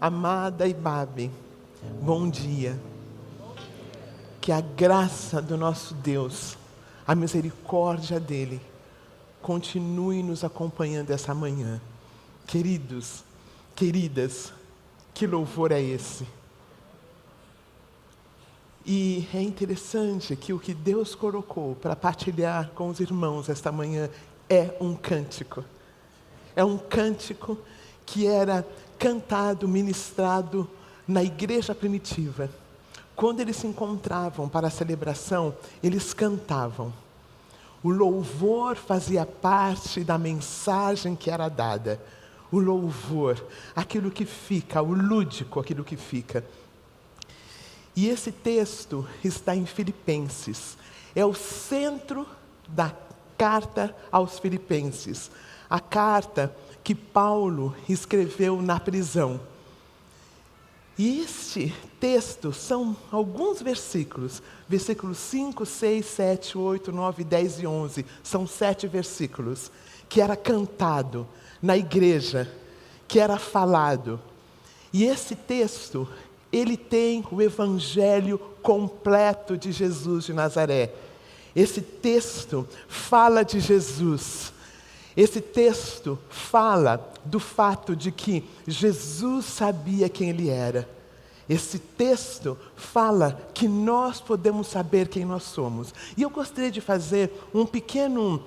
[0.00, 1.30] Amada Ibabe,
[2.00, 2.80] bom dia.
[4.40, 6.56] Que a graça do nosso Deus,
[7.06, 8.62] a misericórdia dele,
[9.42, 11.78] continue nos acompanhando essa manhã.
[12.46, 13.22] Queridos,
[13.76, 14.54] queridas,
[15.12, 16.26] que louvor é esse?
[18.86, 24.08] E é interessante que o que Deus colocou para partilhar com os irmãos esta manhã
[24.48, 25.62] é um cântico.
[26.56, 27.58] É um cântico
[28.10, 28.66] que era
[28.98, 30.68] cantado, ministrado
[31.06, 32.50] na igreja primitiva.
[33.14, 36.92] Quando eles se encontravam para a celebração, eles cantavam.
[37.84, 42.00] O louvor fazia parte da mensagem que era dada.
[42.50, 43.42] O louvor,
[43.76, 46.44] aquilo que fica, o lúdico, aquilo que fica.
[47.94, 50.76] E esse texto está em Filipenses.
[51.14, 52.26] É o centro
[52.66, 52.92] da
[53.38, 55.30] carta aos Filipenses.
[55.68, 59.40] A carta que Paulo escreveu na prisão.
[60.98, 68.06] E este texto são alguns versículos, versículos 5, 6, 7, 8, 9, 10 e 11.
[68.22, 69.70] São sete versículos
[70.10, 71.26] que era cantado
[71.62, 72.52] na igreja,
[73.08, 74.20] que era falado.
[74.92, 76.06] E esse texto
[76.52, 80.92] ele tem o evangelho completo de Jesus de Nazaré.
[81.54, 84.52] Esse texto fala de Jesus.
[85.16, 90.88] Esse texto fala do fato de que Jesus sabia quem ele era.
[91.48, 95.92] Esse texto fala que nós podemos saber quem nós somos.
[96.16, 98.40] E eu gostaria de fazer um pequeno.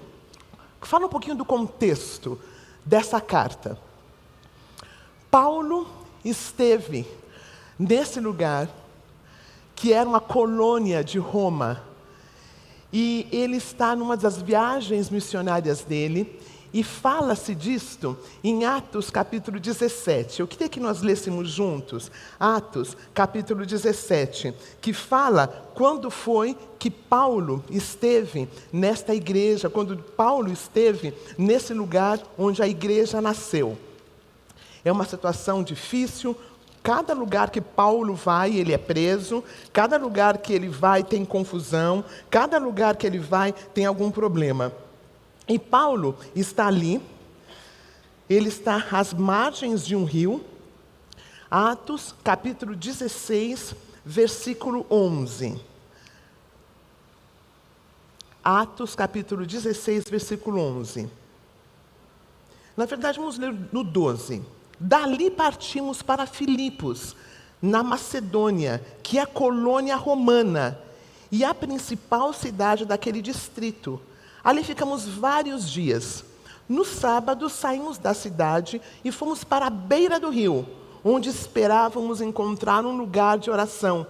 [0.81, 2.39] Fala um pouquinho do contexto
[2.86, 3.77] dessa carta.
[5.30, 5.86] Paulo
[6.23, 7.05] esteve
[7.77, 8.70] nesse lugar,
[9.75, 11.83] que era uma colônia de Roma.
[12.92, 16.39] E ele está numa das viagens missionárias dele,
[16.74, 20.40] e fala-se disto em Atos capítulo 17.
[20.40, 27.64] Eu queria que nós lêssemos juntos Atos capítulo 17, que fala quando foi que Paulo
[27.70, 33.78] esteve nesta igreja, quando Paulo esteve nesse lugar onde a igreja nasceu.
[34.83, 36.36] É uma situação difícil,
[36.83, 39.42] Cada lugar que Paulo vai, ele é preso.
[39.72, 42.04] Cada lugar que ele vai tem confusão.
[42.30, 44.73] Cada lugar que ele vai tem algum problema.
[45.48, 47.02] E Paulo está ali.
[48.30, 50.43] Ele está às margens de um rio.
[51.49, 55.59] Atos, capítulo 16, versículo 11.
[58.43, 61.09] Atos, capítulo 16, versículo 11.
[62.76, 64.42] Na verdade, vamos ler no 12.
[64.80, 67.15] Dali partimos para Filipos,
[67.61, 70.80] na Macedônia, que é colônia romana
[71.32, 74.02] e a principal cidade daquele distrito.
[74.43, 76.26] Ali ficamos vários dias.
[76.67, 80.67] No sábado saímos da cidade e fomos para a beira do rio,
[81.04, 84.05] onde esperávamos encontrar um lugar de oração.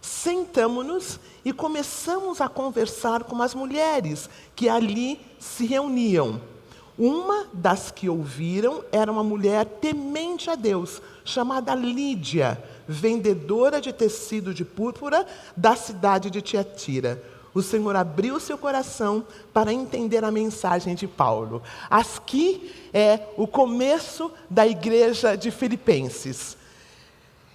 [0.00, 6.40] Sentamos-nos e começamos a conversar com as mulheres que ali se reuniam.
[6.96, 14.52] Uma das que ouviram era uma mulher temente a Deus, chamada Lídia, vendedora de tecido
[14.52, 15.24] de púrpura
[15.56, 17.22] da cidade de Tiatira.
[17.58, 21.60] O Senhor abriu seu coração para entender a mensagem de Paulo.
[21.90, 26.56] Aqui é o começo da igreja de Filipenses.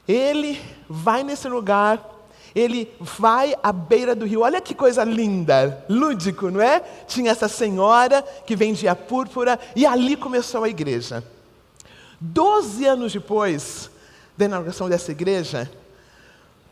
[0.06, 0.60] Ele
[0.90, 2.12] vai nesse lugar
[2.56, 4.42] ele vai à beira do rio.
[4.42, 6.82] Olha que coisa linda, lúdico, não é?
[7.08, 11.24] Tinha essa senhora que vendia púrpura e ali começou a igreja.
[12.22, 13.90] Doze anos depois
[14.38, 15.72] da inauguração dessa igreja,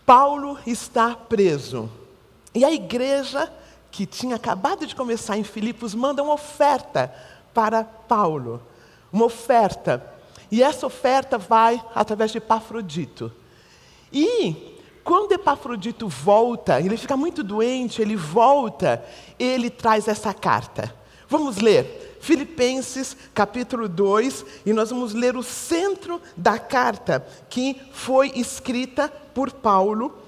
[0.06, 1.90] Paulo está preso.
[2.54, 3.52] E a igreja,
[3.90, 7.14] que tinha acabado de começar em Filipos, manda uma oferta
[7.54, 8.62] para Paulo.
[9.12, 10.06] Uma oferta.
[10.52, 13.32] E essa oferta vai através de Epafrodito.
[14.12, 19.04] E quando Epafrodito volta, ele fica muito doente, ele volta,
[19.40, 20.94] ele traz essa carta.
[21.28, 28.32] Vamos ler Filipenses capítulo 2, e nós vamos ler o centro da carta que foi
[28.36, 30.21] escrita por Paulo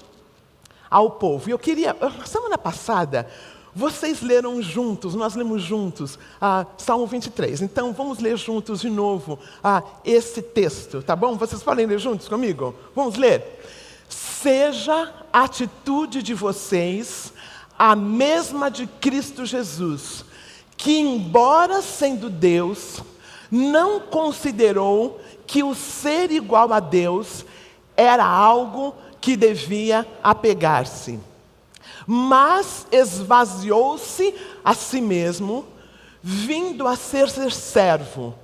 [0.94, 1.48] ao povo.
[1.48, 3.28] E eu queria, semana passada,
[3.74, 7.62] vocês leram juntos, nós lemos juntos ah, Salmo 23.
[7.62, 11.36] Então vamos ler juntos de novo ah, esse texto, tá bom?
[11.36, 12.72] Vocês podem ler juntos comigo?
[12.94, 13.60] Vamos ler?
[14.08, 17.32] Seja a atitude de vocês
[17.76, 20.24] a mesma de Cristo Jesus,
[20.76, 23.02] que, embora sendo Deus,
[23.50, 27.44] não considerou que o ser igual a Deus
[27.96, 28.94] era algo
[29.24, 31.18] que devia apegar-se,
[32.06, 35.64] mas esvaziou-se a si mesmo,
[36.22, 38.34] vindo a ser, ser servo,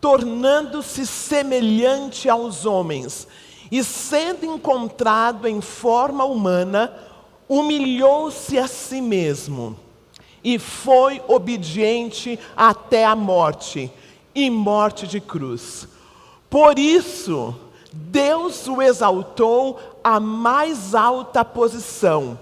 [0.00, 3.28] tornando-se semelhante aos homens,
[3.70, 6.90] e sendo encontrado em forma humana,
[7.46, 9.76] humilhou-se a si mesmo
[10.42, 13.92] e foi obediente até a morte
[14.34, 15.86] e morte de cruz.
[16.48, 17.54] Por isso,
[17.92, 22.38] Deus o exaltou à mais alta posição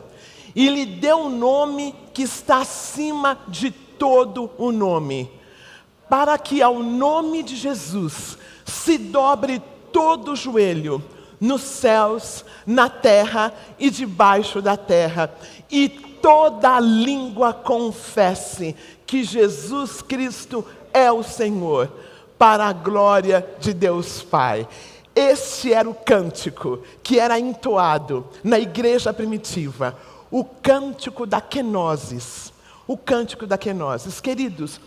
[0.55, 5.31] e lhe deu um nome que está acima de todo o nome,
[6.09, 9.63] para que ao nome de Jesus se dobre
[9.93, 11.03] todo o joelho,
[11.41, 15.33] nos céus, na terra e debaixo da terra,
[15.71, 18.75] e toda língua confesse
[19.07, 21.89] que Jesus Cristo é o Senhor,
[22.37, 24.67] para a glória de Deus Pai.
[25.19, 29.99] Este era o cântico que era entoado na igreja primitiva,
[30.31, 32.53] o cântico da kenosis.
[32.87, 34.21] O cântico da kenosis.
[34.21, 34.81] Queridos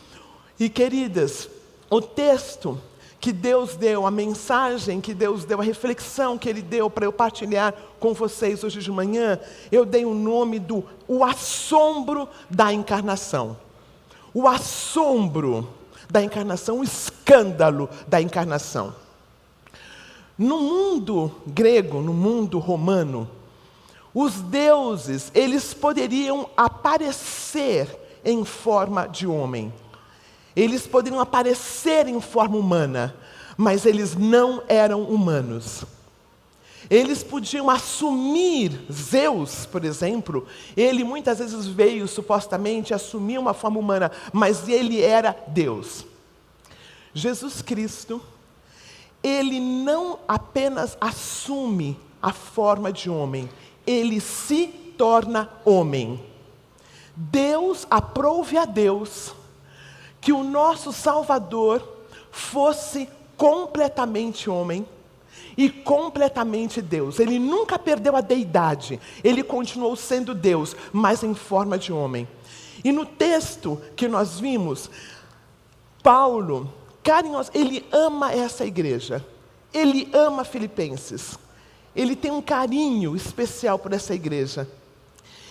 [0.57, 1.49] e queridas,
[1.89, 2.79] o texto
[3.19, 7.11] que Deus deu, a mensagem que Deus deu, a reflexão que Ele deu para eu
[7.11, 9.37] partilhar com vocês hoje de manhã,
[9.69, 13.57] eu dei o nome do o assombro da encarnação.
[14.33, 15.67] O assombro
[16.09, 18.95] da encarnação, o escândalo da encarnação.
[20.41, 23.29] No mundo grego, no mundo romano,
[24.11, 27.87] os deuses, eles poderiam aparecer
[28.25, 29.71] em forma de homem.
[30.55, 33.15] Eles poderiam aparecer em forma humana,
[33.55, 35.85] mas eles não eram humanos.
[36.89, 44.11] Eles podiam assumir Zeus, por exemplo, ele muitas vezes veio supostamente assumir uma forma humana,
[44.33, 46.03] mas ele era Deus.
[47.13, 48.19] Jesus Cristo,
[49.23, 53.49] ele não apenas assume a forma de homem,
[53.85, 56.23] ele se torna homem.
[57.15, 59.33] Deus aprove a Deus
[60.19, 61.87] que o nosso Salvador
[62.31, 64.85] fosse completamente homem
[65.57, 67.19] e completamente Deus.
[67.19, 72.27] Ele nunca perdeu a deidade, ele continuou sendo Deus, mas em forma de homem.
[72.83, 74.89] E no texto que nós vimos,
[76.01, 76.71] Paulo,
[77.03, 79.25] carinhos, ele ama essa igreja,
[79.73, 81.37] ele ama Filipenses,
[81.95, 84.67] ele tem um carinho especial por essa igreja.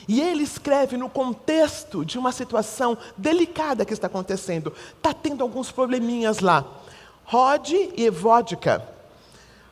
[0.09, 4.73] E ele escreve no contexto de uma situação delicada que está acontecendo.
[4.97, 6.65] Está tendo alguns probleminhas lá.
[7.25, 8.89] Rod e Evódica.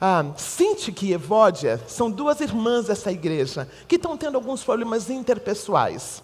[0.00, 6.22] Ah, Sintik e Evódia são duas irmãs dessa igreja que estão tendo alguns problemas interpessoais.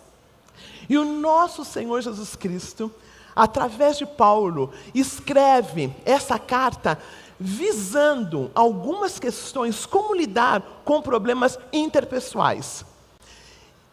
[0.89, 2.93] E o nosso Senhor Jesus Cristo,
[3.35, 6.99] através de Paulo, escreve essa carta
[7.39, 12.85] visando algumas questões, como lidar com problemas interpessoais.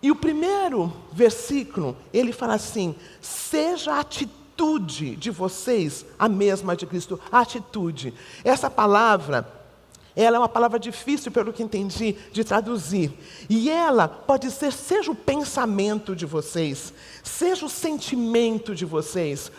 [0.01, 6.85] E o primeiro versículo, ele fala assim: seja a atitude de vocês a mesma de
[6.85, 7.19] Cristo.
[7.31, 8.13] atitude.
[8.43, 9.47] Essa palavra,
[10.15, 13.11] ela é uma palavra difícil, pelo que entendi, de traduzir.
[13.49, 16.93] E ela pode ser, seja o pensamento de vocês,
[17.23, 19.51] seja o sentimento de vocês.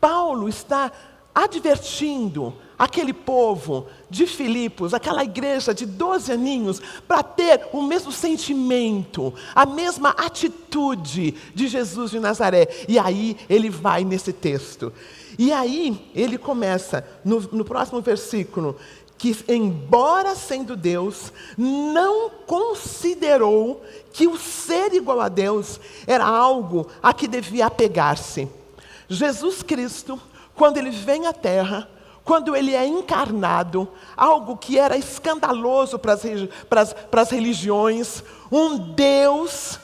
[0.00, 0.92] Paulo está
[1.34, 9.34] advertindo aquele povo de Filipos, aquela igreja de 12 aninhos, para ter o mesmo sentimento,
[9.54, 12.68] a mesma atitude de Jesus de Nazaré.
[12.88, 14.92] E aí ele vai nesse texto.
[15.38, 18.76] E aí ele começa, no, no próximo versículo,
[19.18, 23.82] que, embora sendo Deus, não considerou
[24.12, 28.48] que o ser igual a Deus era algo a que devia apegar-se.
[29.08, 30.20] Jesus Cristo
[30.56, 31.88] quando ele vem à terra,
[32.24, 36.22] quando ele é encarnado, algo que era escandaloso para as,
[36.68, 39.78] para as, para as religiões, um Deus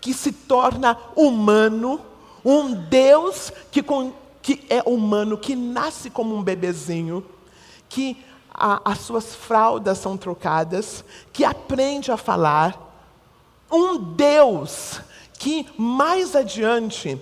[0.00, 2.00] que se torna humano,
[2.44, 3.82] um Deus que,
[4.40, 7.24] que é humano, que nasce como um bebezinho,
[7.88, 8.22] que
[8.58, 12.86] a, as suas fraldas são trocadas, que aprende a falar,
[13.70, 15.00] um Deus
[15.38, 17.18] que mais adiante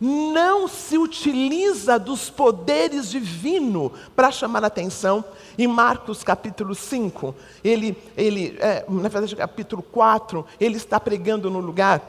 [0.00, 5.24] não se utiliza dos poderes divinos para chamar atenção.
[5.58, 11.58] Em Marcos capítulo 5, ele, ele é, na verdade, capítulo 4, ele está pregando no
[11.58, 12.00] lugar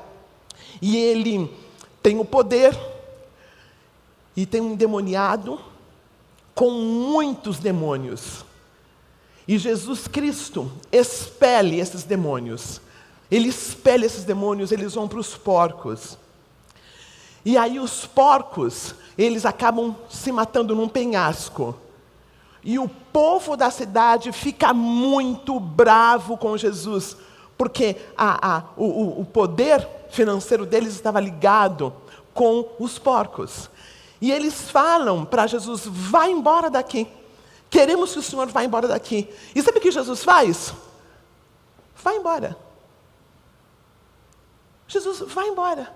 [0.82, 1.52] e ele
[2.02, 2.78] tem o poder
[4.38, 5.60] e tem um endemoniado
[6.54, 8.46] com muitos demônios.
[9.50, 12.80] E Jesus Cristo expele esses demônios.
[13.32, 16.20] Ele expele esses demônios, eles vão para os porcos.
[17.44, 21.76] E aí os porcos, eles acabam se matando num penhasco.
[22.64, 27.18] E o povo da cidade fica muito bravo com Jesus,
[27.58, 31.92] porque a, a, o, o poder financeiro deles estava ligado
[32.36, 33.68] com os porcos.
[34.22, 37.08] E eles falam para Jesus: vai embora daqui.
[37.70, 39.30] Queremos que o Senhor vá embora daqui.
[39.54, 40.74] E sabe o que Jesus faz?
[42.04, 42.58] Vai embora.
[44.88, 45.96] Jesus, vai embora.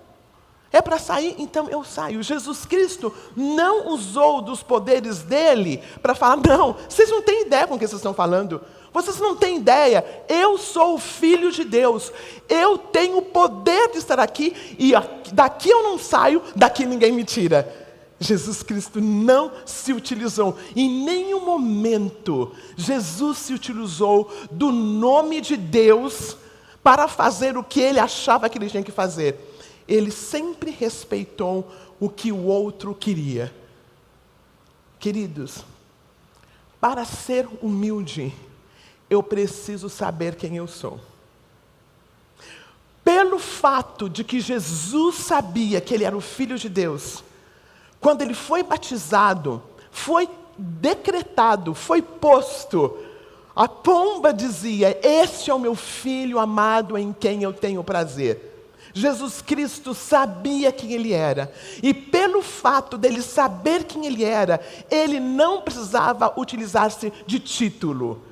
[0.70, 2.22] É para sair, então eu saio.
[2.22, 7.74] Jesus Cristo não usou dos poderes dele para falar, não, vocês não têm ideia com
[7.74, 8.60] o que vocês estão falando.
[8.92, 12.12] Vocês não têm ideia, eu sou o filho de Deus,
[12.48, 14.92] eu tenho o poder de estar aqui e
[15.32, 17.83] daqui eu não saio, daqui ninguém me tira.
[18.18, 26.36] Jesus Cristo não se utilizou, em nenhum momento, Jesus se utilizou do nome de Deus
[26.82, 29.38] para fazer o que ele achava que ele tinha que fazer.
[29.88, 33.52] Ele sempre respeitou o que o outro queria.
[34.98, 35.64] Queridos,
[36.80, 38.32] para ser humilde,
[39.10, 41.00] eu preciso saber quem eu sou.
[43.04, 47.22] Pelo fato de que Jesus sabia que ele era o Filho de Deus,
[48.04, 52.98] quando ele foi batizado, foi decretado, foi posto,
[53.56, 58.68] a pomba dizia: Este é o meu filho amado em quem eu tenho prazer.
[58.92, 61.50] Jesus Cristo sabia quem ele era,
[61.82, 68.22] e pelo fato dele saber quem ele era, ele não precisava utilizar-se de título.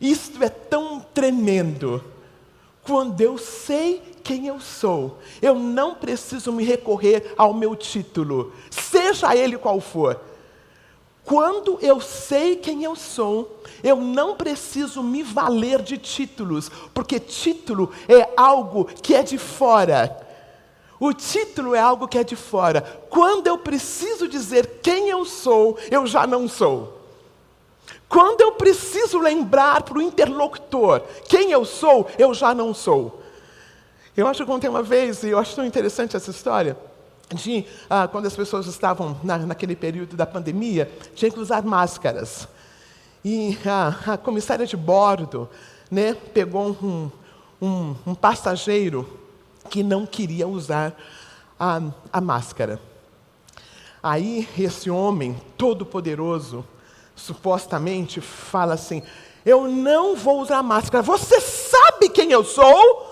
[0.00, 2.11] Isto é tão tremendo.
[2.84, 9.34] Quando eu sei quem eu sou, eu não preciso me recorrer ao meu título, seja
[9.36, 10.20] ele qual for.
[11.24, 17.92] Quando eu sei quem eu sou, eu não preciso me valer de títulos, porque título
[18.08, 20.20] é algo que é de fora.
[20.98, 22.80] O título é algo que é de fora.
[23.08, 27.01] Quando eu preciso dizer quem eu sou, eu já não sou.
[28.12, 33.22] Quando eu preciso lembrar para o interlocutor quem eu sou, eu já não sou.
[34.14, 36.76] Eu acho que contei uma vez, e eu acho tão interessante essa história,
[37.34, 42.46] de ah, quando as pessoas estavam na, naquele período da pandemia, tinha que usar máscaras.
[43.24, 45.48] E a, a comissária de bordo
[45.90, 47.10] né, pegou um,
[47.62, 49.08] um, um passageiro
[49.70, 50.94] que não queria usar
[51.58, 51.80] a,
[52.12, 52.78] a máscara.
[54.02, 56.62] Aí esse homem todo poderoso
[57.22, 59.02] supostamente fala assim:
[59.44, 61.02] Eu não vou usar máscara.
[61.02, 63.10] Você sabe quem eu sou?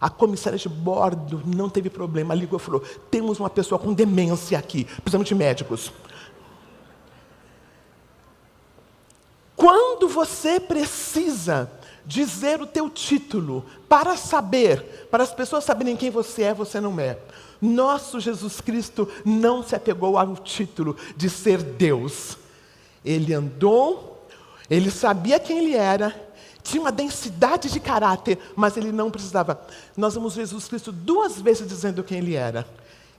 [0.00, 4.58] A comissária de bordo não teve problema, ligou e falou: Temos uma pessoa com demência
[4.58, 5.92] aqui, precisamos de médicos.
[9.54, 11.70] Quando você precisa
[12.04, 16.98] dizer o teu título para saber, para as pessoas saberem quem você é, você não
[16.98, 17.16] é.
[17.60, 22.36] Nosso Jesus Cristo não se apegou ao título de ser Deus.
[23.04, 24.26] Ele andou,
[24.70, 26.14] ele sabia quem ele era,
[26.62, 29.60] tinha uma densidade de caráter, mas ele não precisava.
[29.96, 32.66] Nós vemos Jesus Cristo duas vezes dizendo quem ele era.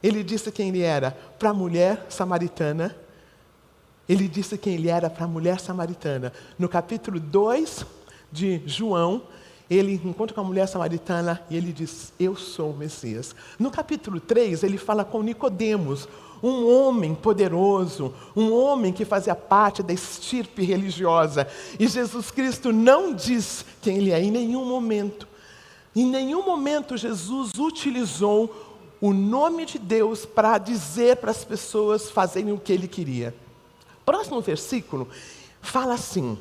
[0.01, 2.95] Ele disse quem ele era para a mulher samaritana.
[4.07, 6.31] Ele disse quem ele era para a mulher samaritana.
[6.57, 7.85] No capítulo 2
[8.31, 9.23] de João,
[9.69, 13.35] ele encontra com a mulher samaritana e ele diz: Eu sou o Messias.
[13.57, 16.07] No capítulo 3, ele fala com Nicodemos,
[16.43, 21.47] um homem poderoso, um homem que fazia parte da estirpe religiosa.
[21.79, 25.25] E Jesus Cristo não diz quem ele é em nenhum momento.
[25.95, 28.53] Em nenhum momento Jesus utilizou
[28.99, 33.33] o nome de Deus para dizer para as pessoas fazerem o que ele queria.
[34.05, 35.07] Próximo versículo
[35.61, 36.37] fala assim: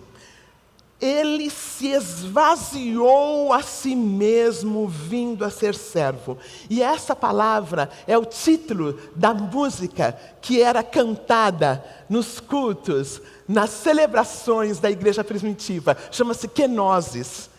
[1.02, 6.38] ele se esvaziou a si mesmo, vindo a ser servo.
[6.70, 14.78] E essa palavra é o título da música que era cantada nos cultos, nas celebrações
[14.78, 15.96] da igreja primitiva.
[16.12, 17.50] Chama-se kenosis.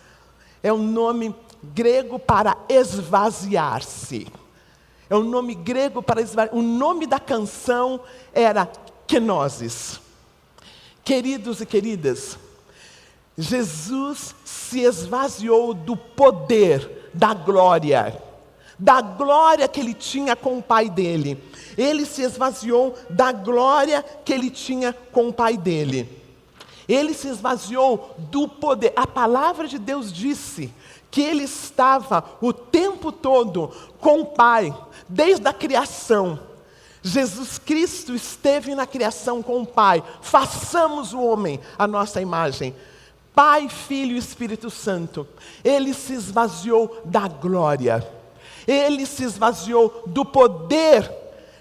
[0.64, 4.26] É um nome grego para esvaziar-se.
[5.10, 6.56] É um nome grego para esvaziar.
[6.56, 8.00] O nome da canção
[8.34, 8.72] era
[9.06, 10.00] kenosis.
[11.04, 12.38] Queridos e queridas,
[13.38, 18.22] Jesus se esvaziou do poder, da glória,
[18.78, 21.42] da glória que ele tinha com o pai dele.
[21.78, 26.22] Ele se esvaziou da glória que ele tinha com o pai dele.
[26.88, 28.94] Ele se esvaziou do poder.
[28.96, 30.74] A palavra de Deus disse
[31.10, 34.76] que ele estava o tempo todo com o Pai,
[35.08, 36.40] desde a criação.
[37.02, 40.04] Jesus Cristo esteve na criação com o Pai.
[40.22, 42.76] Façamos o homem a nossa imagem.
[43.34, 45.28] Pai, Filho e Espírito Santo,
[45.64, 48.08] ele se esvaziou da glória,
[48.68, 51.12] ele se esvaziou do poder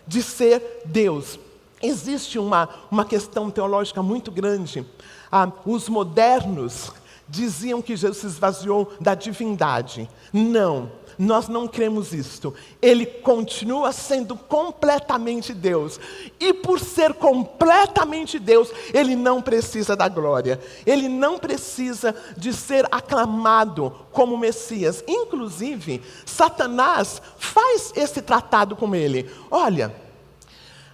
[0.06, 1.38] de ser Deus.
[1.82, 4.86] Existe uma, uma questão teológica muito grande.
[5.30, 6.92] Ah, os modernos
[7.28, 10.08] diziam que Jesus se esvaziou da divindade.
[10.32, 12.54] Não, nós não cremos isto.
[12.80, 15.98] Ele continua sendo completamente Deus.
[16.40, 20.60] E por ser completamente Deus, ele não precisa da glória.
[20.86, 25.02] Ele não precisa de ser aclamado como Messias.
[25.06, 29.30] Inclusive, Satanás faz esse tratado com ele.
[29.50, 29.94] Olha,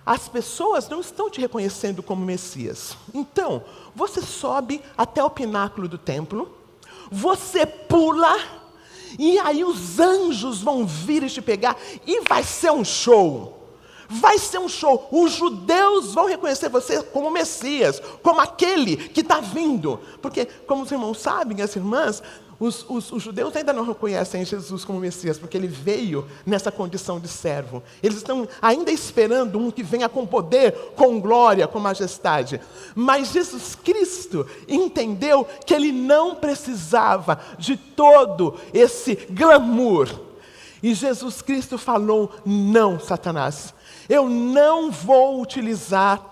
[0.08, 2.96] as pessoas não estão te reconhecendo como Messias.
[3.12, 3.62] Então,
[3.94, 6.56] você sobe até o pináculo do templo,
[7.10, 8.36] você pula
[9.18, 13.54] e aí os anjos vão vir e te pegar, e vai ser um show.
[14.10, 15.06] Vai ser um show.
[15.12, 20.00] Os judeus vão reconhecer você como Messias, como aquele que está vindo.
[20.22, 22.22] Porque, como os irmãos sabem, as irmãs,
[22.60, 27.20] os, os, os, judeus ainda não reconhecem Jesus como Messias, porque ele veio nessa condição
[27.20, 27.82] de servo.
[28.02, 32.60] Eles estão ainda esperando um que venha com poder, com glória, com majestade.
[32.96, 40.08] Mas Jesus Cristo entendeu que ele não precisava de todo esse glamour.
[40.82, 43.72] E Jesus Cristo falou: Não, Satanás,
[44.08, 46.24] eu não vou utilizar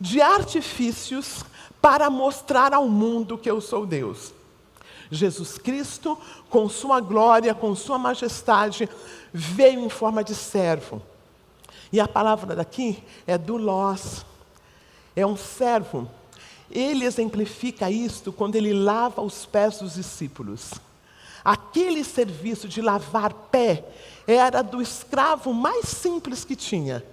[0.00, 1.44] de artifícios
[1.80, 4.39] para mostrar ao mundo que eu sou Deus.
[5.10, 6.16] Jesus Cristo,
[6.48, 8.88] com sua glória, com sua majestade,
[9.32, 11.02] veio em forma de servo.
[11.92, 14.24] E a palavra daqui é do lós.
[15.16, 16.08] É um servo.
[16.70, 20.70] Ele exemplifica isto quando ele lava os pés dos discípulos.
[21.44, 23.84] Aquele serviço de lavar pé
[24.26, 27.04] era do escravo mais simples que tinha.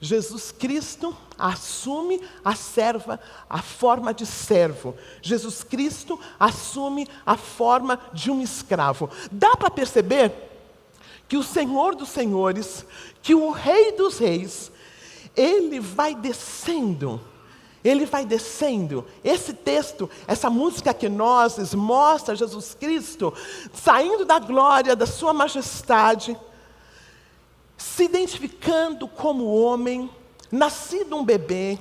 [0.00, 4.96] Jesus Cristo assume a serva, a forma de servo.
[5.20, 9.10] Jesus Cristo assume a forma de um escravo.
[9.30, 10.32] Dá para perceber
[11.28, 12.84] que o Senhor dos Senhores,
[13.20, 14.72] que o Rei dos Reis,
[15.36, 17.20] ele vai descendo.
[17.84, 19.06] Ele vai descendo.
[19.22, 23.32] Esse texto, essa música que nós mostra Jesus Cristo
[23.74, 26.36] saindo da glória, da sua majestade
[27.96, 30.08] se identificando como homem,
[30.50, 31.76] nascido um bebê,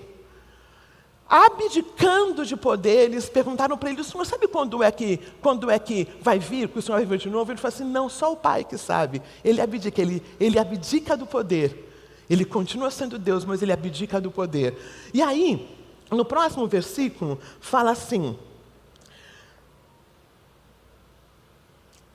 [1.30, 6.08] abdicando de poderes, perguntaram para ele, o senhor sabe quando é que, quando é que
[6.20, 7.52] vai vir, que o senhor vai vir de novo?
[7.52, 9.22] Ele falou assim, não, só o pai que sabe.
[9.44, 11.88] Ele abdica, ele, ele abdica do poder.
[12.28, 14.76] Ele continua sendo Deus, mas ele abdica do poder.
[15.14, 15.70] E aí,
[16.10, 18.38] no próximo versículo, fala assim: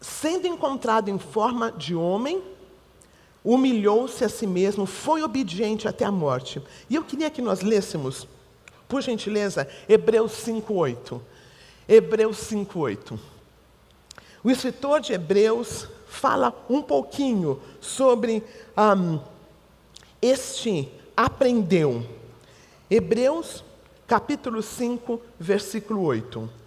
[0.01, 2.43] sendo encontrado em forma de homem,
[3.45, 6.63] humilhou-se a si mesmo, foi obediente até a morte.
[6.89, 8.27] E eu queria que nós lêssemos,
[8.89, 11.21] por gentileza, Hebreus 5:8.
[11.87, 13.19] Hebreus 5:8.
[14.43, 18.43] O escritor de Hebreus fala um pouquinho sobre
[18.77, 19.21] um,
[20.23, 22.05] este aprendeu.
[22.91, 23.65] Hebreus
[24.07, 26.64] capítulo 5, versículo 8.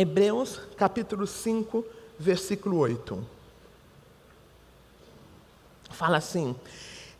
[0.00, 1.84] Hebreus capítulo 5,
[2.16, 3.18] versículo 8.
[5.90, 6.54] Fala assim: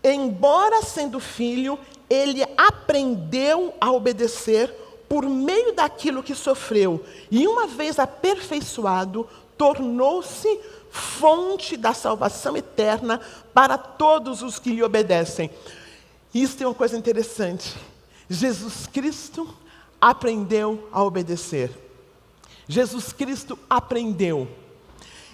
[0.03, 1.77] Embora sendo filho,
[2.09, 4.73] ele aprendeu a obedecer
[5.09, 13.21] por meio daquilo que sofreu, e uma vez aperfeiçoado, tornou-se fonte da salvação eterna
[13.53, 15.51] para todos os que lhe obedecem.
[16.33, 17.75] Isso é uma coisa interessante.
[18.31, 19.53] Jesus Cristo
[20.01, 21.88] aprendeu a obedecer.
[22.69, 24.47] Jesus Cristo aprendeu.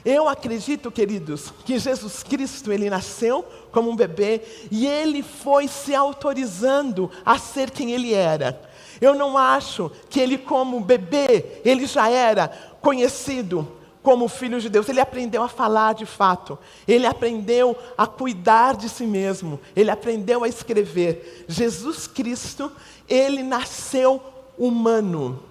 [0.05, 3.43] Eu acredito, queridos, que Jesus Cristo, ele nasceu
[3.73, 8.61] como um bebê e ele foi se autorizando a ser quem ele era.
[9.01, 12.49] Eu não acho que ele, como bebê, ele já era
[12.81, 13.67] conhecido
[14.03, 14.87] como filho de Deus.
[14.89, 16.59] Ele aprendeu a falar de fato.
[16.87, 19.59] Ele aprendeu a cuidar de si mesmo.
[19.75, 21.47] Ele aprendeu a escrever.
[21.49, 22.71] Jesus Cristo,
[23.09, 24.23] ele nasceu
[24.59, 25.43] humano.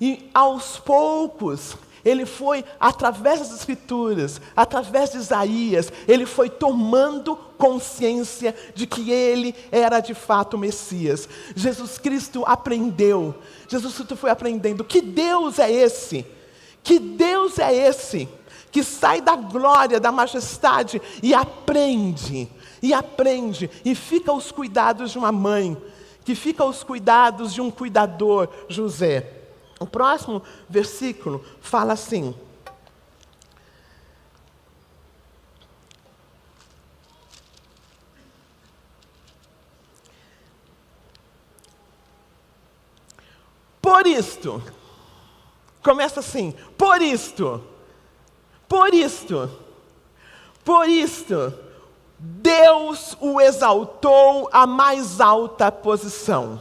[0.00, 8.54] E aos poucos, ele foi, através das Escrituras, através de Isaías, ele foi tomando consciência
[8.74, 11.26] de que ele era de fato o Messias.
[11.56, 13.34] Jesus Cristo aprendeu,
[13.68, 16.26] Jesus Cristo foi aprendendo que Deus é esse,
[16.82, 18.28] que Deus é esse,
[18.70, 22.50] que sai da glória, da majestade e aprende,
[22.82, 25.74] e aprende, e fica aos cuidados de uma mãe,
[26.22, 29.43] que fica aos cuidados de um cuidador, José.
[29.78, 32.34] O próximo versículo fala assim:
[43.84, 44.62] Por isto,
[45.82, 47.62] começa assim: por isto,
[48.66, 49.50] por isto,
[50.64, 51.54] por isto,
[52.18, 56.60] Deus o exaltou à mais alta posição.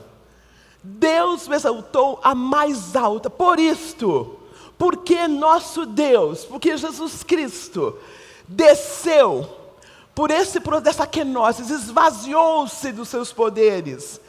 [0.83, 3.29] Deus o exaltou à mais alta.
[3.29, 4.37] Por isto,
[4.77, 7.97] porque nosso Deus, porque Jesus Cristo
[8.47, 9.47] desceu
[10.13, 14.19] por esse dessa kenosis, esvaziou-se dos seus poderes,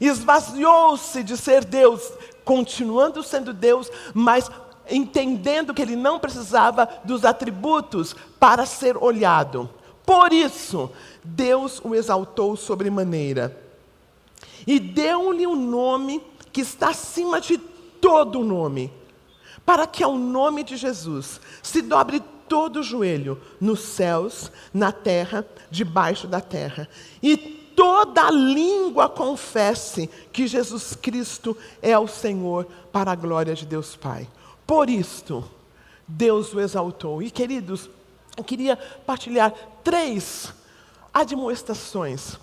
[0.00, 2.12] esvaziou-se de ser Deus,
[2.44, 4.50] continuando sendo Deus, mas
[4.90, 9.70] entendendo que ele não precisava dos atributos para ser olhado.
[10.04, 10.90] Por isso,
[11.22, 13.69] Deus o exaltou sobremaneira
[14.66, 18.92] e deu-lhe um nome que está acima de todo nome,
[19.64, 25.46] para que ao nome de Jesus se dobre todo o joelho, nos céus, na terra,
[25.70, 26.88] debaixo da terra,
[27.22, 33.94] e toda língua confesse que Jesus Cristo é o Senhor, para a glória de Deus
[33.94, 34.28] Pai.
[34.66, 35.48] Por isto,
[36.06, 37.22] Deus o exaltou.
[37.22, 37.88] E queridos,
[38.36, 40.52] eu queria partilhar três
[41.12, 42.38] admoestações,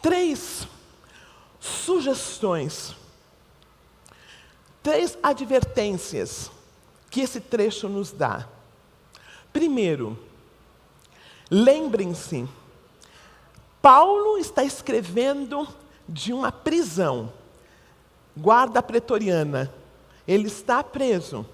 [0.00, 0.66] três
[1.64, 2.94] sugestões,
[4.82, 6.50] três advertências
[7.10, 8.46] que esse trecho nos dá.
[9.50, 10.18] Primeiro,
[11.50, 12.46] lembrem-se,
[13.80, 15.66] Paulo está escrevendo
[16.06, 17.32] de uma prisão,
[18.36, 19.72] guarda pretoriana,
[20.28, 21.46] ele está preso.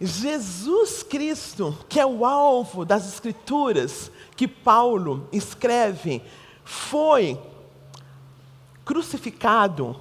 [0.00, 6.22] Jesus Cristo, que é o alvo das Escrituras que Paulo escreve,
[6.64, 7.38] foi
[8.90, 10.00] crucificado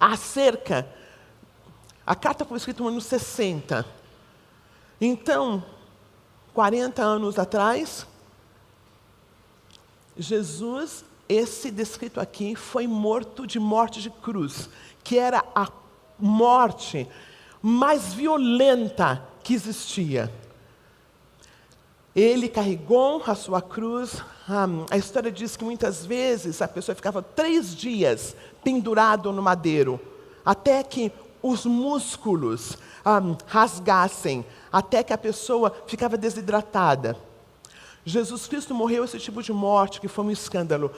[0.00, 0.88] há cerca.
[2.06, 3.84] A carta foi escrita no ano 60.
[4.98, 5.62] Então,
[6.54, 8.06] 40 anos atrás,
[10.16, 14.70] Jesus, esse descrito aqui, foi morto de morte de cruz,
[15.04, 15.68] que era a
[16.18, 17.06] morte
[17.60, 20.32] mais violenta que existia.
[22.16, 24.24] Ele carregou a sua cruz.
[24.90, 28.34] A história diz que muitas vezes a pessoa ficava três dias
[28.64, 30.00] pendurado no madeiro,
[30.44, 32.76] até que os músculos
[33.46, 37.16] rasgassem, até que a pessoa ficava desidratada.
[38.04, 40.90] Jesus Cristo morreu esse tipo de morte, que foi um escândalo.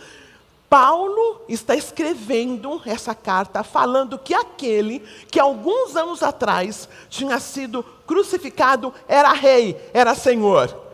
[0.71, 8.95] Paulo está escrevendo essa carta falando que aquele que alguns anos atrás tinha sido crucificado
[9.07, 10.92] era rei, era senhor.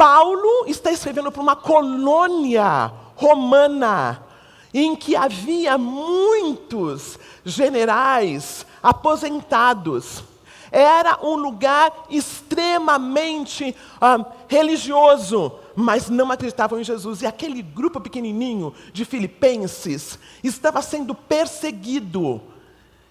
[0.00, 4.24] Paulo está escrevendo para uma colônia romana
[4.72, 10.24] em que havia muitos generais aposentados.
[10.72, 17.22] Era um lugar extremamente ah, religioso mas não acreditavam em Jesus.
[17.22, 22.40] E aquele grupo pequenininho de filipenses estava sendo perseguido.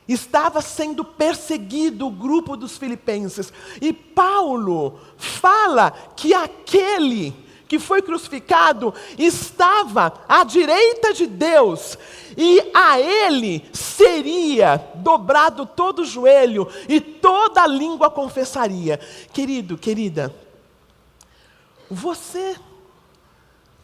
[0.10, 3.54] Estava sendo perseguido o grupo dos filipenses.
[3.80, 7.34] E Paulo fala que aquele
[7.68, 11.96] que foi crucificado estava à direita de Deus,
[12.36, 19.00] e a ele seria dobrado todo o joelho e toda a língua confessaria.
[19.32, 20.34] Querido, querida,
[21.88, 22.56] você,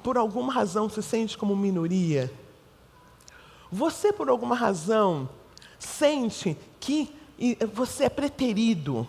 [0.01, 2.33] por alguma razão, se sente como minoria?
[3.71, 5.29] Você, por alguma razão,
[5.85, 7.13] sente que
[7.73, 9.07] você é preterido?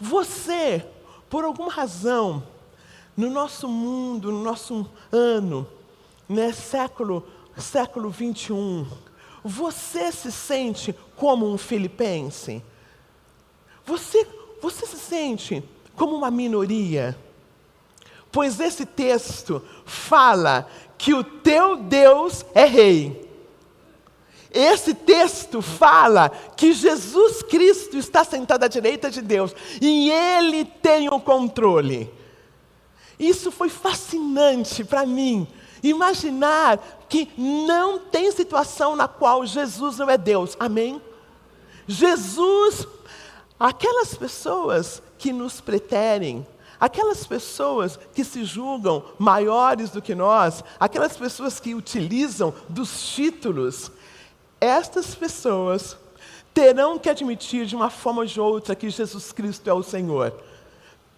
[0.00, 0.84] Você,
[1.30, 2.42] por alguma razão,
[3.16, 5.66] no nosso mundo, no nosso ano,
[6.28, 8.86] né, século, século 21,
[9.42, 12.62] você se sente como um filipense?
[13.84, 14.26] Você,
[14.60, 15.62] você se sente
[15.94, 17.16] como uma minoria?
[18.32, 20.68] Pois esse texto fala
[20.98, 23.23] que o teu Deus é rei.
[24.54, 31.08] Esse texto fala que Jesus Cristo está sentado à direita de Deus e Ele tem
[31.08, 32.08] o controle.
[33.18, 35.48] Isso foi fascinante para mim.
[35.82, 40.56] Imaginar que não tem situação na qual Jesus não é Deus.
[40.60, 41.02] Amém?
[41.88, 42.86] Jesus,
[43.58, 46.46] aquelas pessoas que nos preterem,
[46.78, 53.90] Aquelas pessoas que se julgam maiores do que nós, aquelas pessoas que utilizam dos títulos,
[54.60, 55.96] estas pessoas
[56.54, 60.32] terão que admitir de uma forma ou de outra que Jesus Cristo é o Senhor.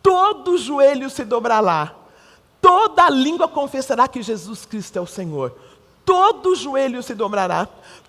[0.02, 1.94] Todo joelho se dobrará,
[2.60, 5.56] toda língua confessará que Jesus Cristo é o Senhor.
[6.04, 7.68] Todo joelho se dobrará,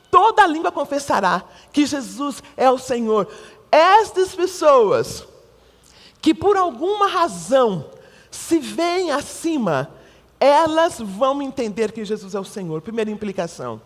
[0.09, 3.27] toda língua confessará que Jesus é o Senhor.
[3.71, 5.25] Estas pessoas
[6.21, 7.85] que por alguma razão
[8.29, 9.89] se veem acima,
[10.39, 12.81] elas vão entender que Jesus é o Senhor.
[12.81, 13.81] Primeira implicação.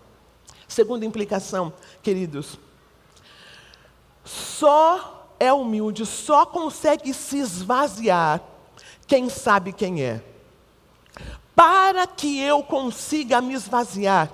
[0.71, 2.57] Segunda implicação, queridos,
[4.23, 8.41] só é humilde, só consegue se esvaziar
[9.05, 10.23] quem sabe quem é.
[11.53, 14.31] Para que eu consiga me esvaziar,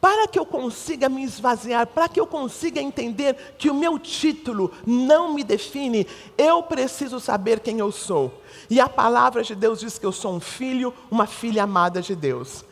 [0.00, 4.72] para que eu consiga me esvaziar, para que eu consiga entender que o meu título
[4.86, 6.06] não me define,
[6.38, 8.42] eu preciso saber quem eu sou.
[8.70, 12.16] E a palavra de Deus diz que eu sou um filho, uma filha amada de
[12.16, 12.64] Deus.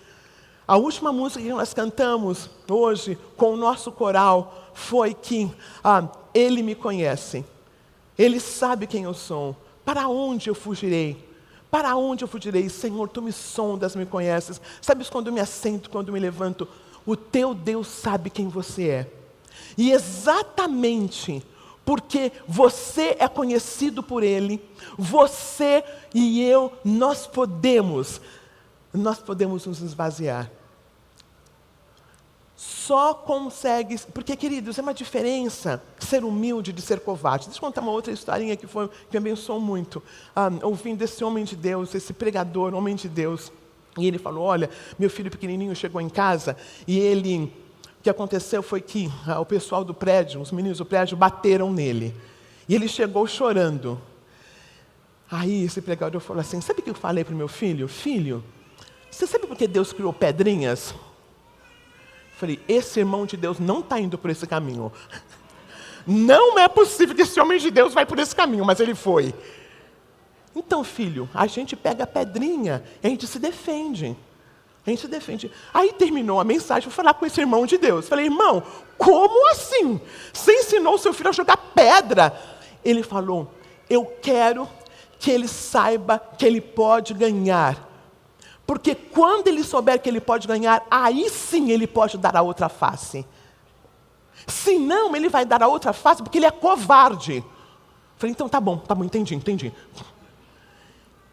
[0.67, 5.51] A última música que nós cantamos hoje com o nosso coral foi que
[5.83, 7.45] ah, Ele me conhece,
[8.19, 11.23] Ele sabe quem eu sou, para onde eu fugirei?
[11.71, 12.69] Para onde eu fugirei?
[12.69, 14.61] Senhor, tu me sondas, me conheces.
[14.81, 16.69] Sabes quando me assento, quando me levanto?
[17.05, 19.11] O teu Deus sabe quem você é.
[19.77, 21.43] E exatamente
[21.85, 24.63] porque você é conhecido por Ele,
[24.97, 28.21] você e eu, nós podemos,
[28.95, 30.51] nós podemos nos esvaziar
[32.85, 33.99] só consegue.
[34.13, 37.47] Porque, queridos, é uma diferença ser humilde de ser covarde.
[37.47, 40.03] Deixa eu contar uma outra historinha que, foi, que me abençoou muito.
[40.63, 43.51] Ouvindo esse homem de Deus, esse pregador, homem de Deus.
[43.99, 47.53] E ele falou: Olha, meu filho pequenininho chegou em casa e ele.
[47.99, 51.73] O que aconteceu foi que ah, o pessoal do prédio, os meninos do prédio, bateram
[51.73, 52.15] nele.
[52.69, 53.99] E ele chegou chorando.
[55.31, 57.89] Aí esse pregador falou assim: Sabe o que eu falei para o meu filho?
[57.89, 58.45] Filho,
[59.15, 60.93] você sabe por que Deus criou pedrinhas?
[62.37, 64.93] Falei, esse irmão de Deus não está indo por esse caminho.
[66.05, 69.33] Não é possível que esse homem de Deus vai por esse caminho, mas ele foi.
[70.55, 74.17] Então, filho, a gente pega a pedrinha e a gente se defende.
[74.85, 75.51] A gente se defende.
[75.73, 78.09] Aí terminou a mensagem, vou falar com esse irmão de Deus.
[78.09, 78.63] Falei, irmão,
[78.99, 80.01] como assim?
[80.33, 82.37] Você ensinou seu filho a jogar pedra?
[82.85, 83.51] Ele falou,
[83.89, 84.69] eu quero
[85.21, 87.94] que ele saiba que ele pode ganhar
[88.67, 92.69] porque quando ele souber que ele pode ganhar, aí sim ele pode dar a outra
[92.69, 93.27] face.
[94.47, 97.45] Se não, ele vai dar a outra face porque ele é covarde.
[98.17, 99.73] Falei, então tá bom, tá bom, entendi, entendi.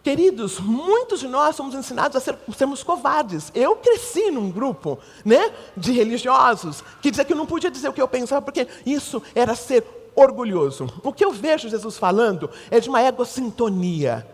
[0.03, 3.51] Queridos, muitos de nós somos ensinados a ser, sermos covardes.
[3.53, 7.93] Eu cresci num grupo né, de religiosos que dizia que eu não podia dizer o
[7.93, 10.87] que eu pensava, porque isso era ser orgulhoso.
[11.03, 14.27] O que eu vejo Jesus falando é de uma egocintonia.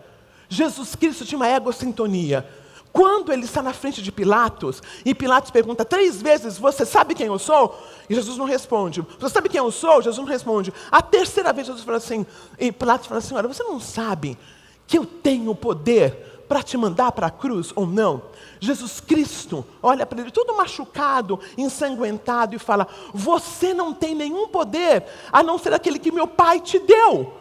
[0.48, 2.48] Jesus Cristo tinha uma egocintonia.
[2.92, 7.26] Quando ele está na frente de Pilatos, e Pilatos pergunta três vezes: Você sabe quem
[7.26, 7.78] eu sou?
[8.08, 9.02] E Jesus não responde.
[9.18, 10.02] Você sabe quem eu sou?
[10.02, 10.72] Jesus não responde.
[10.90, 12.26] A terceira vez, Jesus fala assim:
[12.58, 14.38] E Pilatos fala assim: Olha, você não sabe
[14.86, 18.22] que eu tenho poder para te mandar para a cruz ou não?
[18.58, 25.04] Jesus Cristo olha para ele, todo machucado, ensanguentado, e fala: Você não tem nenhum poder
[25.30, 27.32] a não ser aquele que meu pai te deu.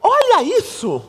[0.00, 1.02] Olha isso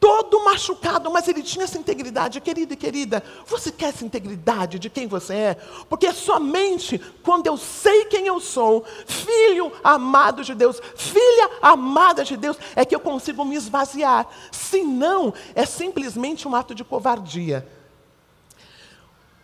[0.00, 2.40] todo machucado, mas ele tinha essa integridade.
[2.40, 5.54] Querida e querida, você quer essa integridade de quem você é?
[5.88, 12.36] Porque somente quando eu sei quem eu sou, filho amado de Deus, filha amada de
[12.36, 14.28] Deus, é que eu consigo me esvaziar.
[14.50, 17.66] Se não, é simplesmente um ato de covardia.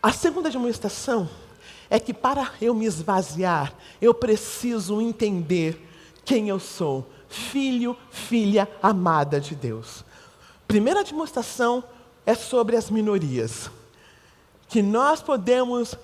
[0.02, 1.28] A segunda demonstração
[1.88, 5.88] é que para eu me esvaziar, eu preciso entender
[6.24, 7.08] quem eu sou.
[7.28, 10.04] Filho, filha amada de Deus
[10.72, 11.84] primeira demonstração
[12.24, 13.70] é sobre as minorias.
[14.68, 15.94] Que nós podemos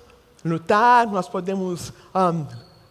[0.44, 2.46] lutar, nós podemos um,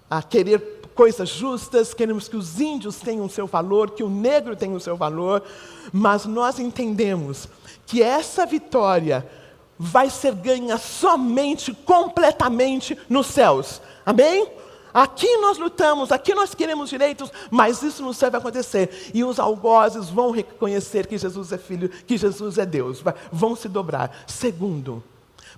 [0.10, 4.56] a querer coisas justas, queremos que os índios tenham o seu valor, que o negro
[4.56, 5.44] tenha o seu valor,
[5.94, 7.48] mas nós entendemos
[7.86, 9.24] que essa vitória
[9.78, 13.80] vai ser ganha somente, completamente nos céus.
[14.04, 14.48] Amém?
[14.98, 19.12] Aqui nós lutamos, aqui nós queremos direitos, mas isso não serve acontecer.
[19.14, 23.70] E os algozes vão reconhecer que Jesus é filho, que Jesus é Deus, vão se
[23.70, 24.24] dobrar.
[24.26, 25.04] Segundo,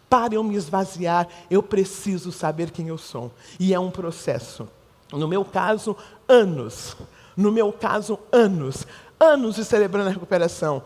[0.10, 3.32] para eu me esvaziar, eu preciso saber quem eu sou.
[3.58, 4.68] E é um processo.
[5.10, 5.96] No meu caso,
[6.28, 6.98] anos.
[7.38, 8.86] No meu caso, anos.
[9.18, 10.84] Anos de celebrando a recuperação.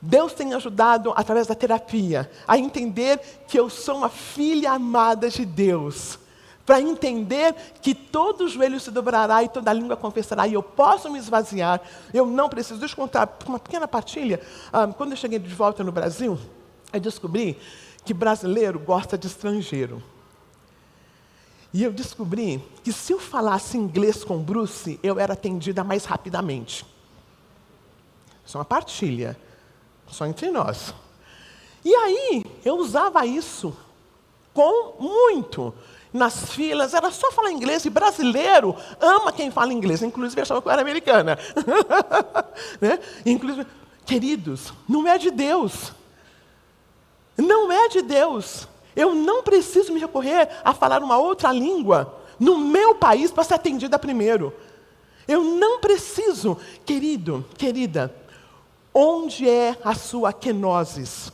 [0.00, 5.46] Deus tem ajudado, através da terapia, a entender que eu sou uma filha amada de
[5.46, 6.18] Deus
[6.64, 11.18] para entender que todo joelho se dobrará e toda língua confessará, e eu posso me
[11.18, 11.80] esvaziar,
[12.14, 12.78] eu não preciso.
[12.78, 14.40] Deixa eu contar uma pequena partilha.
[14.72, 16.38] Ah, quando eu cheguei de volta no Brasil,
[16.92, 17.58] eu descobri
[18.04, 20.02] que brasileiro gosta de estrangeiro.
[21.72, 26.84] E eu descobri que se eu falasse inglês com Bruce, eu era atendida mais rapidamente.
[28.44, 29.38] Isso é uma partilha,
[30.06, 30.94] só entre nós.
[31.84, 33.74] E aí, eu usava isso
[34.52, 35.74] com muito
[36.12, 40.68] nas filas, era só falar inglês, e brasileiro ama quem fala inglês, inclusive achava que
[40.68, 41.38] eu era americana.
[42.80, 42.98] né?
[43.24, 43.66] Inclusive,
[44.04, 45.92] queridos, não é de Deus.
[47.36, 48.68] Não é de Deus.
[48.94, 53.54] Eu não preciso me recorrer a falar uma outra língua no meu país para ser
[53.54, 54.54] atendida primeiro.
[55.26, 58.14] Eu não preciso, querido, querida,
[58.94, 61.32] Onde é a sua kenosis?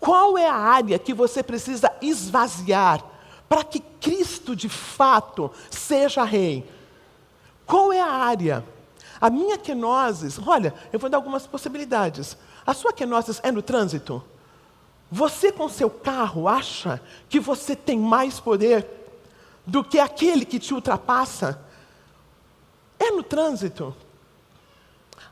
[0.00, 3.04] Qual é a área que você precisa esvaziar
[3.48, 6.68] para que Cristo de fato seja rei?
[7.64, 8.64] Qual é a área?
[9.20, 12.36] A minha kenosis, olha, eu vou dar algumas possibilidades.
[12.66, 14.22] A sua kenosis é no trânsito?
[15.10, 18.86] Você com seu carro acha que você tem mais poder
[19.64, 21.60] do que aquele que te ultrapassa?
[22.98, 23.94] É no trânsito.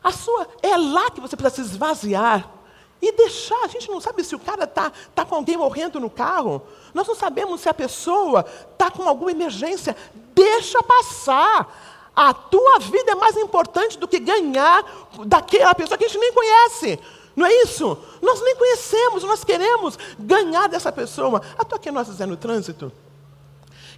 [0.03, 2.54] A sua é lá que você precisa se esvaziar
[3.01, 3.63] e deixar.
[3.63, 6.61] A gente não sabe se o cara está tá com alguém morrendo no carro.
[6.93, 9.95] Nós não sabemos se a pessoa está com alguma emergência.
[10.33, 12.11] Deixa passar.
[12.15, 14.83] A tua vida é mais importante do que ganhar
[15.25, 16.99] daquela pessoa que a gente nem conhece.
[17.35, 17.97] Não é isso?
[18.21, 21.41] Nós nem conhecemos, nós queremos ganhar dessa pessoa.
[21.57, 22.91] A tua quenose é no trânsito?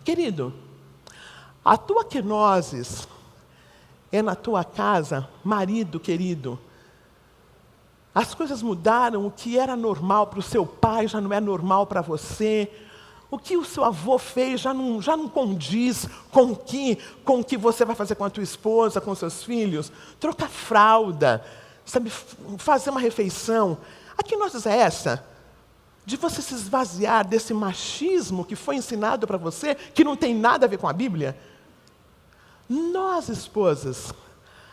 [0.04, 0.52] Querido,
[1.64, 2.82] a tua quenose
[4.12, 6.60] é na tua casa, marido querido.
[8.18, 11.86] As coisas mudaram, o que era normal para o seu pai já não é normal
[11.86, 12.68] para você.
[13.30, 17.44] O que o seu avô fez já não, já não condiz com o que, com
[17.44, 19.92] que você vai fazer com a tua esposa, com seus filhos.
[20.20, 21.46] Trocar fralda,
[21.86, 22.10] sabe,
[22.58, 23.78] fazer uma refeição.
[24.18, 25.24] A que nós é essa?
[26.04, 30.66] De você se esvaziar desse machismo que foi ensinado para você, que não tem nada
[30.66, 31.38] a ver com a Bíblia?
[32.68, 34.12] Nós, esposas,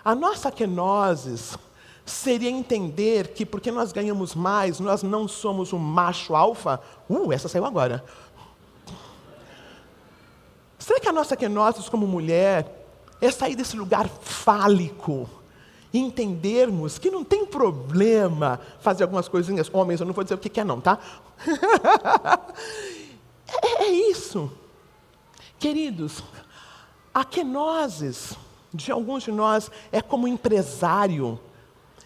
[0.03, 1.59] a nossa quenoses
[2.05, 6.81] seria entender que porque nós ganhamos mais, nós não somos um macho alfa.
[7.09, 8.05] Uh, essa saiu agora.
[10.79, 12.87] Será que a nossa quenoses como mulher
[13.21, 15.29] é sair desse lugar fálico?
[15.95, 19.71] e entendermos que não tem problema fazer algumas coisinhas.
[19.73, 20.99] Homens, eu não vou dizer o que é, não, tá?
[23.63, 24.51] é, é isso.
[25.57, 26.21] Queridos,
[27.15, 28.37] a quenoses
[28.73, 31.39] de alguns de nós é como empresário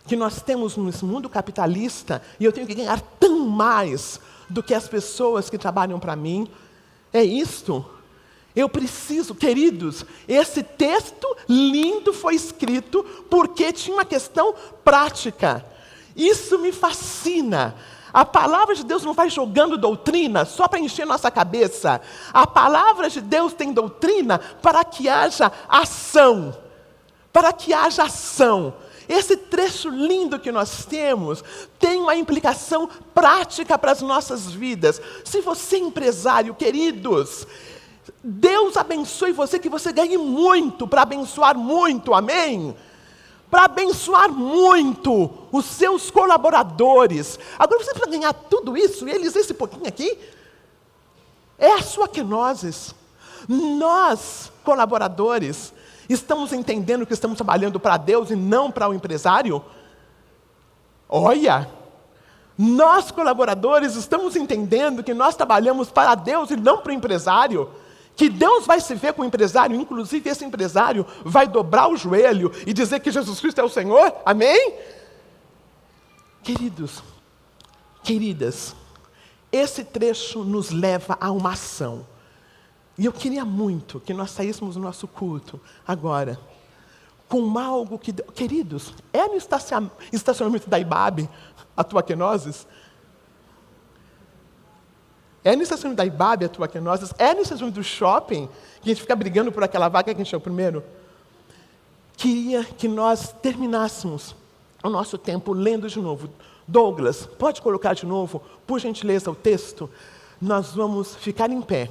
[0.09, 4.19] que nós temos nesse mundo capitalista e eu tenho que ganhar tão mais
[4.49, 6.49] do que as pessoas que trabalham para mim.
[7.13, 7.85] É isto.
[8.57, 15.65] Eu preciso, queridos, esse texto lindo foi escrito porque tinha uma questão prática.
[16.17, 17.77] Isso me fascina.
[18.13, 22.01] A palavra de Deus não vai jogando doutrina só para encher nossa cabeça.
[22.33, 26.57] A palavra de Deus tem doutrina para que haja ação.
[27.33, 28.75] Para que haja ação.
[29.09, 31.43] Esse trecho lindo que nós temos
[31.79, 35.01] tem uma implicação prática para as nossas vidas.
[35.25, 37.47] Se você é empresário, queridos,
[38.23, 42.77] Deus abençoe você, que você ganhe muito para abençoar muito, amém?
[43.51, 47.39] Para abençoar muito os seus colaboradores.
[47.59, 50.19] Agora você precisa ganhar tudo isso, e eles esse pouquinho aqui,
[51.59, 52.95] é a sua quenoses.
[53.49, 55.73] Nós, colaboradores,
[56.09, 59.65] estamos entendendo que estamos trabalhando para Deus e não para o empresário?
[61.09, 61.69] Olha,
[62.57, 67.71] nós, colaboradores, estamos entendendo que nós trabalhamos para Deus e não para o empresário
[68.19, 72.51] que Deus vai se ver com o empresário, inclusive esse empresário vai dobrar o joelho
[72.67, 74.75] e dizer que Jesus Cristo é o Senhor, amém?
[76.43, 77.01] Queridos,
[78.03, 78.75] queridas,
[79.53, 82.05] esse trecho nos leva a uma ação.
[82.99, 86.39] E eu queria muito que nós saíssemos do nosso culto agora
[87.29, 88.13] com algo que.
[88.13, 91.29] Queridos, é no estacionamento da IBAB
[91.77, 92.67] a tua quenoses?
[95.45, 98.49] É no estacionamento da Ibabe, a tua Quenoses, é no estacionamento do shopping,
[98.83, 100.83] que a gente fica brigando por aquela vaga que a gente é o primeiro.
[102.17, 104.35] Queria que nós terminássemos
[104.83, 106.29] o nosso tempo lendo de novo.
[106.67, 109.89] Douglas, pode colocar de novo, por gentileza, o texto?
[110.39, 111.89] Nós vamos ficar em pé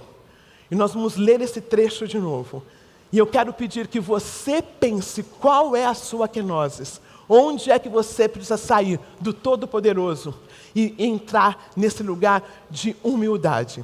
[0.69, 2.63] e nós vamos ler esse trecho de novo.
[3.11, 6.99] E eu quero pedir que você pense qual é a sua quenoses.
[7.29, 10.33] Onde é que você precisa sair do Todo-Poderoso
[10.75, 13.83] e entrar nesse lugar de humildade.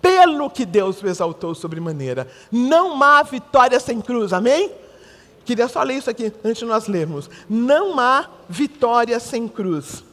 [0.00, 2.28] Pelo que Deus o exaltou sobremaneira.
[2.50, 4.70] Não há vitória sem cruz, amém?
[5.44, 7.30] Queria só ler isso aqui antes de nós lermos.
[7.48, 10.04] Não há vitória sem cruz.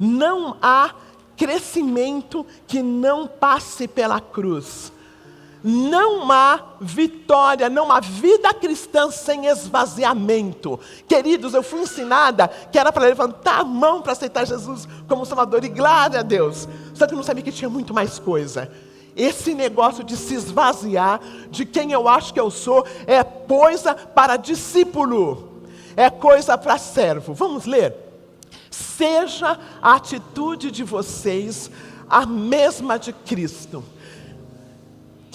[0.00, 0.94] Não há
[1.36, 4.92] crescimento que não passe pela cruz.
[5.66, 10.78] Não há vitória, não há vida cristã sem esvaziamento.
[11.08, 15.64] Queridos, eu fui ensinada que era para levantar a mão para aceitar Jesus como Salvador
[15.64, 16.68] e glória a Deus.
[16.92, 18.70] Só que eu não sabia que tinha muito mais coisa.
[19.16, 21.18] Esse negócio de se esvaziar
[21.50, 25.62] de quem eu acho que eu sou é coisa para discípulo,
[25.96, 27.32] é coisa para servo.
[27.32, 27.96] Vamos ler?
[28.70, 31.70] Seja a atitude de vocês
[32.06, 33.82] a mesma de Cristo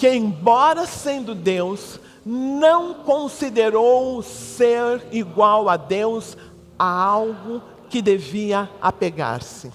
[0.00, 6.38] que, embora sendo Deus, não considerou ser igual a Deus
[6.78, 9.70] a algo que devia apegar-se.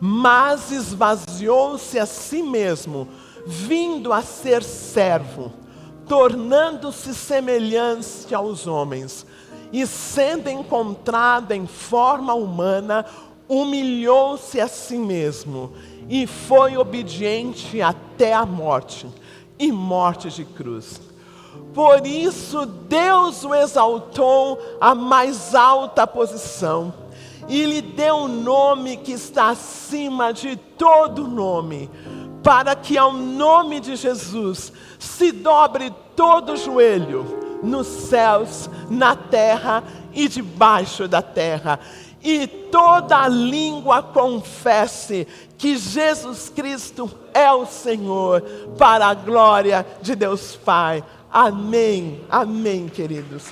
[0.00, 3.06] Mas esvaziou-se a si mesmo,
[3.46, 5.52] vindo a ser servo,
[6.08, 9.26] tornando-se semelhante aos homens,
[9.70, 13.04] e sendo encontrado em forma humana,
[13.46, 15.74] humilhou-se a si mesmo
[16.08, 19.06] e foi obediente até a morte
[19.58, 21.00] e morte de cruz.
[21.74, 26.92] Por isso Deus o exaltou à mais alta posição
[27.48, 31.90] e lhe deu um nome que está acima de todo nome,
[32.42, 40.28] para que ao nome de Jesus se dobre todo joelho, nos céus, na terra e
[40.28, 41.78] debaixo da terra,
[42.22, 45.26] e toda língua confesse
[45.58, 48.42] que Jesus Cristo é o Senhor,
[48.78, 51.02] para a glória de Deus Pai.
[51.30, 53.44] Amém, amém, queridos.